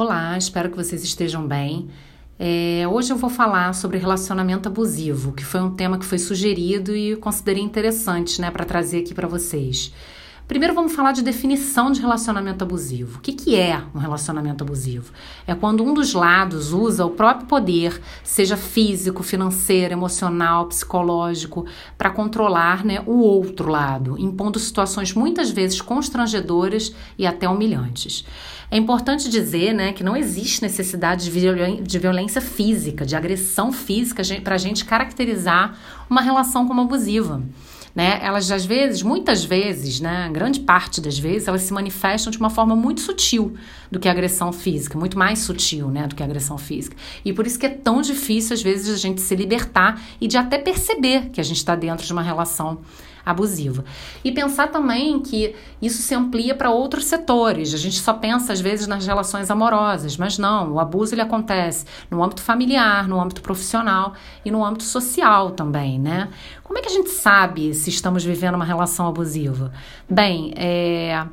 Olá, 0.00 0.38
espero 0.38 0.70
que 0.70 0.76
vocês 0.76 1.02
estejam 1.02 1.44
bem. 1.44 1.88
É, 2.38 2.86
hoje 2.86 3.12
eu 3.12 3.16
vou 3.16 3.28
falar 3.28 3.74
sobre 3.74 3.98
relacionamento 3.98 4.68
abusivo, 4.68 5.32
que 5.32 5.44
foi 5.44 5.60
um 5.60 5.74
tema 5.74 5.98
que 5.98 6.04
foi 6.04 6.20
sugerido 6.20 6.94
e 6.94 7.16
considerei 7.16 7.64
interessante 7.64 8.40
né, 8.40 8.48
para 8.48 8.64
trazer 8.64 9.00
aqui 9.00 9.12
para 9.12 9.26
vocês. 9.26 9.92
Primeiro 10.48 10.74
vamos 10.74 10.94
falar 10.94 11.12
de 11.12 11.20
definição 11.20 11.92
de 11.92 12.00
relacionamento 12.00 12.64
abusivo. 12.64 13.18
O 13.18 13.20
que, 13.20 13.34
que 13.34 13.54
é 13.54 13.82
um 13.94 13.98
relacionamento 13.98 14.64
abusivo? 14.64 15.12
É 15.46 15.54
quando 15.54 15.84
um 15.84 15.92
dos 15.92 16.14
lados 16.14 16.72
usa 16.72 17.04
o 17.04 17.10
próprio 17.10 17.46
poder, 17.46 18.00
seja 18.24 18.56
físico, 18.56 19.22
financeiro, 19.22 19.92
emocional, 19.92 20.64
psicológico, 20.64 21.66
para 21.98 22.08
controlar 22.08 22.82
né, 22.82 23.02
o 23.04 23.18
outro 23.18 23.70
lado, 23.70 24.18
impondo 24.18 24.58
situações 24.58 25.12
muitas 25.12 25.50
vezes 25.50 25.82
constrangedoras 25.82 26.94
e 27.18 27.26
até 27.26 27.46
humilhantes. 27.46 28.24
É 28.70 28.78
importante 28.78 29.28
dizer 29.28 29.74
né, 29.74 29.92
que 29.92 30.02
não 30.02 30.16
existe 30.16 30.62
necessidade 30.62 31.30
de, 31.30 31.82
de 31.82 31.98
violência 31.98 32.40
física, 32.40 33.04
de 33.04 33.14
agressão 33.14 33.70
física 33.70 34.22
para 34.42 34.54
a 34.54 34.58
gente 34.58 34.86
caracterizar 34.86 35.76
uma 36.08 36.22
relação 36.22 36.66
como 36.66 36.80
abusiva 36.80 37.42
né? 37.94 38.18
Elas 38.22 38.50
às 38.50 38.64
vezes, 38.64 39.02
muitas 39.02 39.44
vezes, 39.44 40.00
né, 40.00 40.28
grande 40.32 40.60
parte 40.60 41.00
das 41.00 41.18
vezes, 41.18 41.48
elas 41.48 41.62
se 41.62 41.72
manifestam 41.72 42.30
de 42.30 42.38
uma 42.38 42.50
forma 42.50 42.76
muito 42.76 43.00
sutil 43.00 43.54
do 43.90 43.98
que 43.98 44.08
a 44.08 44.12
agressão 44.12 44.52
física, 44.52 44.98
muito 44.98 45.18
mais 45.18 45.40
sutil, 45.40 45.88
né, 45.88 46.06
do 46.06 46.14
que 46.14 46.22
a 46.22 46.26
agressão 46.26 46.58
física. 46.58 46.96
E 47.24 47.32
por 47.32 47.46
isso 47.46 47.58
que 47.58 47.66
é 47.66 47.70
tão 47.70 48.00
difícil 48.00 48.54
às 48.54 48.62
vezes 48.62 48.94
a 48.94 48.98
gente 48.98 49.20
se 49.20 49.34
libertar 49.34 50.00
e 50.20 50.26
de 50.26 50.36
até 50.36 50.58
perceber 50.58 51.30
que 51.30 51.40
a 51.40 51.44
gente 51.44 51.58
está 51.58 51.74
dentro 51.74 52.06
de 52.06 52.12
uma 52.12 52.22
relação 52.22 52.78
abusiva. 53.30 53.84
E 54.24 54.32
pensar 54.32 54.68
também 54.68 55.20
que 55.20 55.54
isso 55.80 56.02
se 56.02 56.14
amplia 56.14 56.54
para 56.54 56.70
outros 56.70 57.04
setores. 57.04 57.74
A 57.74 57.76
gente 57.76 58.00
só 58.00 58.12
pensa 58.12 58.52
às 58.52 58.60
vezes 58.60 58.86
nas 58.86 59.06
relações 59.06 59.50
amorosas, 59.50 60.16
mas 60.16 60.38
não, 60.38 60.72
o 60.72 60.80
abuso 60.80 61.14
ele 61.14 61.22
acontece 61.22 61.84
no 62.10 62.22
âmbito 62.22 62.42
familiar, 62.42 63.06
no 63.08 63.20
âmbito 63.20 63.42
profissional 63.42 64.14
e 64.44 64.50
no 64.50 64.64
âmbito 64.64 64.84
social 64.84 65.50
também, 65.50 65.98
né? 65.98 66.28
Como 66.62 66.78
é 66.78 66.82
que 66.82 66.88
a 66.88 66.92
gente 66.92 67.10
sabe 67.10 67.74
se 67.74 67.90
estamos 67.90 68.24
vivendo 68.24 68.54
uma 68.54 68.64
relação 68.64 69.06
abusiva? 69.06 69.72
Bem, 70.08 70.52
é 70.56 71.26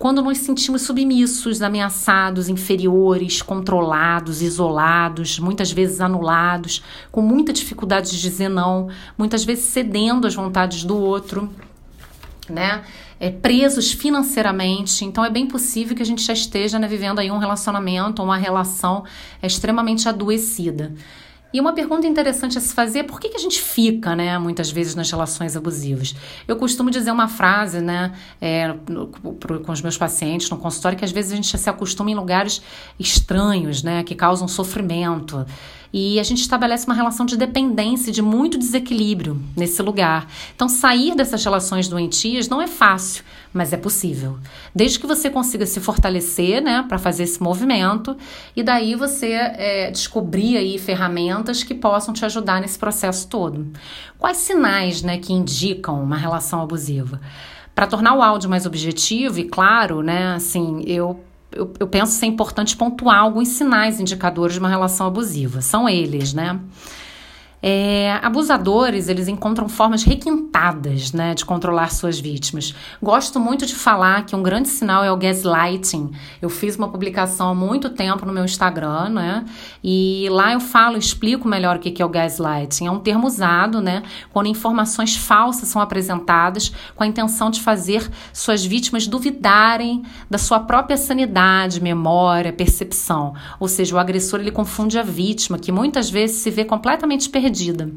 quando 0.00 0.22
nos 0.22 0.38
sentimos 0.38 0.80
submissos, 0.80 1.60
ameaçados, 1.60 2.48
inferiores, 2.48 3.42
controlados, 3.42 4.40
isolados, 4.40 5.38
muitas 5.38 5.70
vezes 5.70 6.00
anulados, 6.00 6.82
com 7.12 7.20
muita 7.20 7.52
dificuldade 7.52 8.10
de 8.10 8.18
dizer 8.18 8.48
não, 8.48 8.88
muitas 9.18 9.44
vezes 9.44 9.66
cedendo 9.66 10.26
às 10.26 10.34
vontades 10.34 10.84
do 10.84 10.96
outro, 10.96 11.50
né? 12.48 12.82
É, 13.20 13.30
presos 13.30 13.92
financeiramente. 13.92 15.04
Então 15.04 15.22
é 15.22 15.28
bem 15.28 15.46
possível 15.46 15.94
que 15.94 16.02
a 16.02 16.06
gente 16.06 16.22
já 16.22 16.32
esteja 16.32 16.78
né, 16.78 16.88
vivendo 16.88 17.18
aí 17.18 17.30
um 17.30 17.36
relacionamento, 17.36 18.22
uma 18.22 18.38
relação 18.38 19.04
extremamente 19.42 20.08
adoecida. 20.08 20.94
E 21.52 21.60
uma 21.60 21.72
pergunta 21.72 22.06
interessante 22.06 22.56
a 22.56 22.60
se 22.60 22.72
fazer 22.72 23.00
é 23.00 23.02
por 23.02 23.18
que, 23.18 23.28
que 23.28 23.36
a 23.36 23.40
gente 23.40 23.60
fica, 23.60 24.14
né, 24.14 24.38
muitas 24.38 24.70
vezes 24.70 24.94
nas 24.94 25.10
relações 25.10 25.56
abusivas? 25.56 26.14
Eu 26.46 26.56
costumo 26.56 26.90
dizer 26.90 27.10
uma 27.10 27.26
frase, 27.26 27.80
né, 27.80 28.12
é, 28.40 28.72
no, 28.88 29.08
pro, 29.08 29.60
com 29.60 29.72
os 29.72 29.82
meus 29.82 29.98
pacientes 29.98 30.48
no 30.48 30.56
consultório, 30.56 30.96
que 30.96 31.04
às 31.04 31.10
vezes 31.10 31.32
a 31.32 31.36
gente 31.36 31.58
se 31.58 31.68
acostuma 31.68 32.10
em 32.10 32.14
lugares 32.14 32.62
estranhos, 32.98 33.82
né, 33.82 34.04
que 34.04 34.14
causam 34.14 34.46
sofrimento. 34.46 35.44
E 35.92 36.20
a 36.20 36.22
gente 36.22 36.40
estabelece 36.40 36.86
uma 36.86 36.94
relação 36.94 37.26
de 37.26 37.36
dependência, 37.36 38.12
de 38.12 38.22
muito 38.22 38.56
desequilíbrio 38.56 39.40
nesse 39.56 39.82
lugar. 39.82 40.28
Então, 40.54 40.68
sair 40.68 41.16
dessas 41.16 41.44
relações 41.44 41.88
doentias 41.88 42.48
não 42.48 42.62
é 42.62 42.68
fácil, 42.68 43.24
mas 43.52 43.72
é 43.72 43.76
possível. 43.76 44.38
Desde 44.72 45.00
que 45.00 45.06
você 45.06 45.28
consiga 45.28 45.66
se 45.66 45.80
fortalecer, 45.80 46.62
né, 46.62 46.84
para 46.88 46.98
fazer 46.98 47.24
esse 47.24 47.42
movimento, 47.42 48.16
e 48.54 48.62
daí 48.62 48.94
você 48.94 49.32
é, 49.32 49.90
descobrir 49.90 50.56
aí 50.56 50.78
ferramentas 50.78 51.64
que 51.64 51.74
possam 51.74 52.14
te 52.14 52.24
ajudar 52.24 52.60
nesse 52.60 52.78
processo 52.78 53.26
todo. 53.28 53.66
Quais 54.16 54.36
sinais, 54.36 55.02
né, 55.02 55.18
que 55.18 55.32
indicam 55.32 56.00
uma 56.00 56.16
relação 56.16 56.62
abusiva? 56.62 57.20
Para 57.74 57.86
tornar 57.86 58.14
o 58.14 58.22
áudio 58.22 58.48
mais 58.48 58.66
objetivo 58.66 59.40
e 59.40 59.44
claro, 59.44 60.02
né, 60.02 60.34
assim, 60.34 60.82
eu 60.86 61.18
eu, 61.52 61.72
eu 61.78 61.86
penso 61.86 62.12
ser 62.12 62.26
importante 62.26 62.76
pontuar 62.76 63.18
alguns 63.18 63.48
sinais 63.48 64.00
indicadores 64.00 64.54
de 64.54 64.60
uma 64.60 64.68
relação 64.68 65.06
abusiva. 65.06 65.60
São 65.60 65.88
eles, 65.88 66.32
né? 66.32 66.58
É, 67.62 68.18
abusadores, 68.22 69.08
eles 69.08 69.28
encontram 69.28 69.68
formas 69.68 70.02
requintadas 70.02 71.12
né, 71.12 71.34
de 71.34 71.44
controlar 71.44 71.90
suas 71.90 72.18
vítimas. 72.18 72.74
Gosto 73.02 73.38
muito 73.38 73.66
de 73.66 73.74
falar 73.74 74.24
que 74.24 74.34
um 74.34 74.42
grande 74.42 74.68
sinal 74.68 75.04
é 75.04 75.12
o 75.12 75.16
gaslighting. 75.16 76.10
Eu 76.40 76.48
fiz 76.48 76.76
uma 76.76 76.88
publicação 76.88 77.50
há 77.50 77.54
muito 77.54 77.90
tempo 77.90 78.24
no 78.24 78.32
meu 78.32 78.44
Instagram, 78.44 79.10
né? 79.10 79.44
E 79.84 80.26
lá 80.30 80.52
eu 80.52 80.60
falo, 80.60 80.96
explico 80.96 81.46
melhor 81.46 81.76
o 81.76 81.78
que 81.78 82.00
é 82.00 82.04
o 82.04 82.08
gaslighting. 82.08 82.86
É 82.86 82.90
um 82.90 82.98
termo 82.98 83.26
usado, 83.26 83.80
né? 83.80 84.02
Quando 84.32 84.46
informações 84.46 85.16
falsas 85.16 85.68
são 85.68 85.82
apresentadas 85.82 86.72
com 86.94 87.02
a 87.02 87.06
intenção 87.06 87.50
de 87.50 87.60
fazer 87.60 88.08
suas 88.32 88.64
vítimas 88.64 89.06
duvidarem 89.06 90.02
da 90.30 90.38
sua 90.38 90.60
própria 90.60 90.96
sanidade, 90.96 91.82
memória, 91.82 92.52
percepção. 92.52 93.34
Ou 93.58 93.68
seja, 93.68 93.94
o 93.94 93.98
agressor 93.98 94.40
ele 94.40 94.50
confunde 94.50 94.98
a 94.98 95.02
vítima, 95.02 95.58
que 95.58 95.70
muitas 95.70 96.08
vezes 96.08 96.36
se 96.36 96.50
vê 96.50 96.64
completamente 96.64 97.28
perdida 97.28 97.49
perdida. 97.50 97.90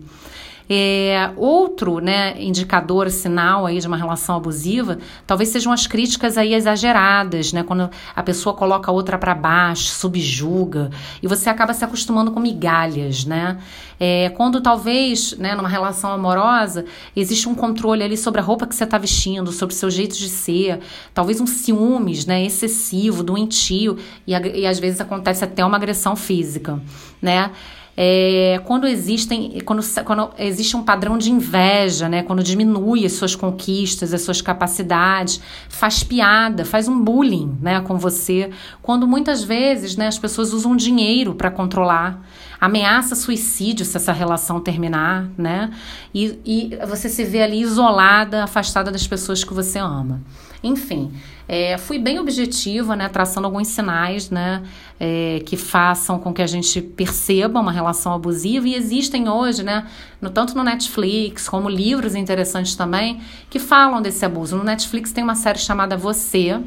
É, 0.70 1.30
outro 1.36 2.00
né, 2.00 2.42
indicador, 2.42 3.10
sinal 3.12 3.66
aí 3.66 3.80
de 3.80 3.86
uma 3.88 3.98
relação 3.98 4.38
abusiva, 4.38 4.98
talvez 5.28 5.50
sejam 5.50 5.74
as 5.74 5.86
críticas 5.86 6.38
aí 6.38 6.54
exageradas, 6.54 7.52
né, 7.52 7.64
quando 7.64 7.90
a 8.16 8.24
pessoa 8.24 8.56
coloca 8.56 8.90
a 8.90 8.94
outra 8.94 9.18
para 9.18 9.36
baixo, 9.36 9.90
subjuga, 9.90 10.90
e 11.22 11.28
você 11.28 11.50
acaba 11.50 11.74
se 11.74 11.84
acostumando 11.84 12.32
com 12.32 12.40
migalhas, 12.40 13.26
né? 13.26 13.58
É, 14.00 14.30
quando 14.30 14.62
talvez, 14.62 15.38
né, 15.38 15.54
numa 15.54 15.68
relação 15.68 16.12
amorosa, 16.12 16.86
existe 17.14 17.48
um 17.48 17.54
controle 17.54 18.02
ali 18.02 18.16
sobre 18.16 18.40
a 18.40 18.44
roupa 18.44 18.66
que 18.66 18.74
você 18.74 18.86
está 18.86 18.98
vestindo, 18.98 19.52
sobre 19.52 19.76
o 19.76 19.78
seu 19.78 19.92
jeito 19.92 20.16
de 20.16 20.30
ser, 20.30 20.80
talvez 21.14 21.42
um 21.42 21.46
ciúmes, 21.46 22.26
né, 22.26 22.44
excessivo, 22.44 23.22
doentio, 23.22 23.98
e, 24.26 24.32
e 24.32 24.66
às 24.66 24.80
vezes 24.80 25.02
acontece 25.02 25.44
até 25.44 25.64
uma 25.64 25.76
agressão 25.76 26.16
física, 26.16 26.82
né? 27.22 27.52
É, 27.96 28.60
quando 28.66 28.88
existem 28.88 29.62
quando, 29.64 29.84
quando 30.04 30.32
existe 30.40 30.76
um 30.76 30.82
padrão 30.82 31.18
de 31.18 31.32
inveja, 31.32 32.10
né, 32.10 32.24
quando 32.24 32.42
diminui 32.42 33.06
as 33.06 33.14
suas 33.14 33.36
conquistas, 33.36 34.14
as 34.14 34.22
suas 34.22 34.42
capacidades, 34.42 35.40
faz 35.70 36.04
piada, 36.04 36.66
faz 36.66 36.88
um 36.88 37.00
bullying 37.00 37.56
né, 37.62 37.82
com 37.82 37.98
você, 37.98 38.50
quando 38.82 39.08
muitas 39.08 39.44
vezes 39.44 39.96
né, 39.96 40.08
as 40.08 40.18
pessoas 40.18 40.54
usam 40.54 40.76
dinheiro 40.76 41.36
para 41.36 41.52
controlar, 41.52 42.20
ameaça 42.64 43.14
suicídio 43.14 43.86
se 43.86 43.98
essa 43.98 44.14
relação 44.14 44.62
terminar, 44.62 45.30
né, 45.38 45.70
e, 46.16 46.40
e 46.46 46.78
você 46.88 47.10
se 47.10 47.26
vê 47.26 47.42
ali 47.42 47.60
isolada, 47.60 48.42
afastada 48.46 48.90
das 48.90 49.06
pessoas 49.06 49.44
que 49.44 49.54
você 49.54 49.80
ama. 49.80 50.22
Enfim, 50.64 51.12
é, 51.46 51.78
fui 51.78 52.00
bem 52.00 52.20
objetiva, 52.20 52.96
né, 52.96 53.10
traçando 53.10 53.48
alguns 53.48 53.68
sinais, 53.68 54.30
né, 54.30 54.64
é, 54.98 55.42
que 55.46 55.58
façam 55.58 56.18
com 56.18 56.34
que 56.34 56.42
a 56.42 56.48
gente 56.48 56.82
perceba 56.82 57.60
uma 57.60 57.72
relação 57.72 58.14
abusiva 58.14 58.66
e 58.66 58.76
existem 58.76 59.28
hoje, 59.28 59.62
né, 59.62 59.86
no, 60.22 60.30
tanto 60.30 60.56
no 60.56 60.64
Netflix 60.64 61.50
como 61.50 61.68
livros 61.68 62.16
interessantes 62.16 62.78
também 62.78 63.20
que 63.50 63.60
falam 63.60 64.02
desse 64.02 64.24
abuso. 64.24 64.56
No 64.56 64.64
Netflix 64.64 65.12
tem 65.12 65.22
uma 65.22 65.36
série 65.36 65.60
chamada 65.60 65.98
Você, 65.98 66.58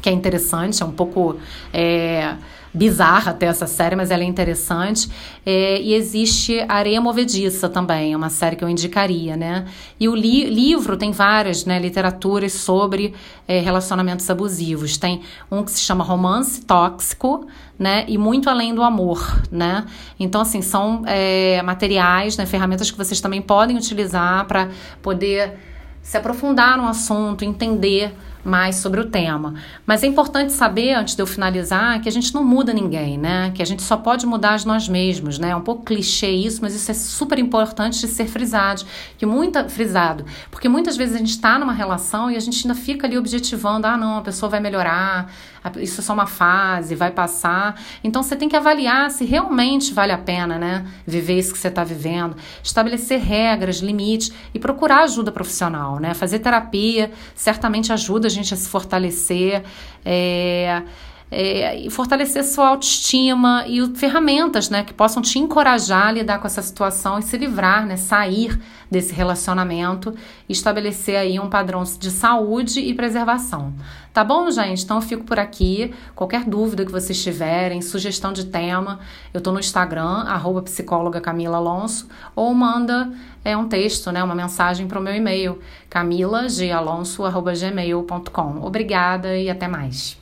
que 0.00 0.08
é 0.08 0.12
interessante, 0.12 0.82
é 0.82 0.86
um 0.86 0.92
pouco 0.92 1.36
é, 1.72 2.34
bizarra 2.72 3.32
até 3.32 3.46
essa 3.46 3.66
série, 3.66 3.96
mas 3.96 4.10
ela 4.10 4.22
é 4.22 4.26
interessante. 4.26 5.10
É, 5.44 5.80
e 5.80 5.94
existe 5.94 6.64
Areia 6.68 7.00
Movediça 7.00 7.68
também, 7.68 8.12
é 8.12 8.16
uma 8.16 8.30
série 8.30 8.56
que 8.56 8.64
eu 8.64 8.68
indicaria, 8.68 9.36
né? 9.36 9.66
E 9.98 10.08
o 10.08 10.14
li 10.14 10.44
livro 10.44 10.96
tem 10.96 11.10
várias 11.10 11.64
né, 11.64 11.78
literaturas 11.78 12.52
sobre 12.52 13.14
é, 13.46 13.60
relacionamentos 13.60 14.28
abusivos. 14.30 14.96
Tem 14.96 15.22
um 15.50 15.62
que 15.64 15.72
se 15.72 15.80
chama 15.80 16.04
Romance 16.04 16.64
Tóxico, 16.64 17.46
né? 17.78 18.04
E 18.06 18.16
Muito 18.16 18.48
Além 18.48 18.74
do 18.74 18.82
Amor, 18.82 19.42
né? 19.50 19.84
Então, 20.18 20.40
assim, 20.40 20.62
são 20.62 21.02
é, 21.06 21.60
materiais, 21.62 22.36
né, 22.36 22.46
ferramentas 22.46 22.90
que 22.90 22.96
vocês 22.96 23.20
também 23.20 23.42
podem 23.42 23.76
utilizar 23.76 24.46
para 24.46 24.68
poder 25.02 25.54
se 26.02 26.16
aprofundar 26.16 26.78
no 26.78 26.86
assunto, 26.86 27.44
entender 27.44 28.14
mais 28.44 28.76
sobre 28.76 29.00
o 29.00 29.06
tema. 29.06 29.54
Mas 29.86 30.02
é 30.02 30.06
importante 30.06 30.52
saber, 30.52 30.94
antes 30.94 31.14
de 31.14 31.22
eu 31.22 31.26
finalizar, 31.26 32.00
que 32.00 32.08
a 32.08 32.12
gente 32.12 32.34
não 32.34 32.44
muda 32.44 32.72
ninguém, 32.72 33.18
né? 33.18 33.50
Que 33.54 33.62
a 33.62 33.66
gente 33.66 33.82
só 33.82 33.96
pode 33.96 34.26
mudar 34.26 34.64
nós 34.64 34.88
mesmos, 34.88 35.38
né? 35.38 35.50
É 35.50 35.56
um 35.56 35.60
pouco 35.60 35.84
clichê 35.84 36.30
isso, 36.30 36.60
mas 36.62 36.74
isso 36.74 36.90
é 36.90 36.94
super 36.94 37.38
importante 37.38 38.00
de 38.00 38.08
ser 38.08 38.26
frisado, 38.26 38.82
que 39.16 39.24
muita 39.24 39.68
frisado, 39.68 40.24
porque 40.50 40.68
muitas 40.68 40.96
vezes 40.96 41.14
a 41.14 41.18
gente 41.18 41.30
está 41.30 41.58
numa 41.58 41.72
relação 41.72 42.30
e 42.30 42.36
a 42.36 42.40
gente 42.40 42.66
ainda 42.66 42.78
fica 42.78 43.06
ali 43.06 43.16
objetivando, 43.16 43.86
ah, 43.86 43.96
não, 43.96 44.18
a 44.18 44.22
pessoa 44.22 44.50
vai 44.50 44.60
melhorar, 44.60 45.32
isso 45.78 46.00
é 46.00 46.04
só 46.04 46.12
uma 46.12 46.26
fase, 46.26 46.94
vai 46.94 47.10
passar. 47.10 47.80
Então 48.02 48.22
você 48.22 48.34
tem 48.34 48.48
que 48.48 48.56
avaliar 48.56 49.10
se 49.10 49.24
realmente 49.24 49.92
vale 49.92 50.12
a 50.12 50.18
pena, 50.18 50.58
né? 50.58 50.86
Viver 51.06 51.38
isso 51.38 51.52
que 51.52 51.58
você 51.58 51.68
está 51.68 51.84
vivendo, 51.84 52.36
estabelecer 52.62 53.20
regras, 53.20 53.78
limites 53.78 54.32
e 54.54 54.58
procurar 54.58 55.02
ajuda 55.04 55.30
profissional, 55.30 55.98
né? 55.98 56.14
Fazer 56.14 56.38
terapia 56.38 57.10
certamente 57.34 57.92
ajuda 57.92 58.26
a 58.26 58.30
gente 58.30 58.54
a 58.54 58.56
se 58.56 58.68
fortalecer. 58.68 59.62
É, 60.04 60.82
é, 61.30 61.78
e 61.78 61.90
fortalecer 61.90 62.44
sua 62.44 62.68
autoestima 62.68 63.64
e 63.66 63.86
ferramentas, 63.94 64.68
né, 64.68 64.82
que 64.82 64.92
possam 64.92 65.22
te 65.22 65.38
encorajar 65.38 66.08
a 66.08 66.12
lidar 66.12 66.40
com 66.40 66.46
essa 66.46 66.62
situação 66.62 67.18
e 67.18 67.22
se 67.22 67.36
livrar, 67.36 67.86
né, 67.86 67.96
sair 67.96 68.58
desse 68.90 69.14
relacionamento 69.14 70.12
e 70.48 70.52
estabelecer 70.52 71.16
aí 71.16 71.38
um 71.38 71.48
padrão 71.48 71.84
de 71.84 72.10
saúde 72.10 72.80
e 72.80 72.92
preservação. 72.92 73.72
Tá 74.12 74.24
bom, 74.24 74.50
gente? 74.50 74.82
Então 74.82 74.96
eu 74.96 75.02
fico 75.02 75.22
por 75.22 75.38
aqui. 75.38 75.94
Qualquer 76.16 76.42
dúvida 76.44 76.84
que 76.84 76.90
vocês 76.90 77.22
tiverem, 77.22 77.80
sugestão 77.80 78.32
de 78.32 78.46
tema, 78.46 78.98
eu 79.32 79.40
tô 79.40 79.52
no 79.52 79.60
Instagram, 79.60 80.24
arroba 80.26 80.62
psicóloga 80.62 81.20
Camila 81.20 81.58
Alonso, 81.58 82.08
ou 82.34 82.52
manda 82.52 83.12
é, 83.44 83.56
um 83.56 83.68
texto, 83.68 84.10
né, 84.10 84.24
uma 84.24 84.34
mensagem 84.34 84.88
para 84.88 84.98
o 84.98 85.02
meu 85.02 85.14
e-mail, 85.14 85.60
camilagalonso.gmail.com. 85.88 88.64
Obrigada 88.64 89.36
e 89.36 89.48
até 89.48 89.68
mais. 89.68 90.19